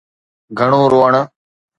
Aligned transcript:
گهڻو 0.57 0.79
روئڻ. 0.93 1.13